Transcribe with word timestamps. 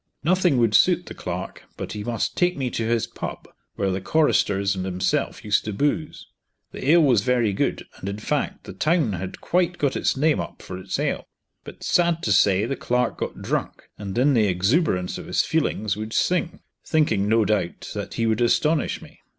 Nothing 0.23 0.57
would 0.57 0.73
suit 0.73 1.05
the 1.05 1.13
clerk, 1.13 1.65
but 1.77 1.91
he 1.91 2.03
must 2.03 2.35
take 2.35 2.57
me 2.57 2.71
to 2.71 2.87
his 2.87 3.05
"pub," 3.05 3.47
where 3.75 3.91
the 3.91 4.01
choristers 4.01 4.75
and 4.75 4.83
himself 4.83 5.45
used 5.45 5.63
to 5.65 5.73
booze. 5.73 6.25
The 6.71 6.89
ale 6.89 7.03
was 7.03 7.21
very 7.21 7.53
good, 7.53 7.85
and 7.97 8.09
in 8.09 8.17
fact 8.17 8.63
the 8.63 8.73
town 8.73 9.13
had 9.13 9.41
quite 9.41 9.77
got 9.77 9.95
its 9.95 10.17
name 10.17 10.39
up 10.39 10.63
for 10.63 10.79
its 10.79 10.97
ale. 10.97 11.25
But 11.63 11.83
sad 11.83 12.23
to 12.23 12.31
say 12.31 12.65
the 12.65 12.75
clerk 12.75 13.19
got 13.19 13.43
drunk, 13.43 13.91
and 13.95 14.17
in 14.17 14.33
the 14.33 14.47
exuberance 14.47 15.19
of 15.19 15.27
his 15.27 15.43
feelings 15.43 15.95
would 15.95 16.13
sing, 16.13 16.61
thinking 16.83 17.29
no 17.29 17.45
doubt 17.45 17.91
that 17.93 18.15
he 18.15 18.25
would 18.25 18.41
astonish 18.41 19.03
me. 19.03 19.19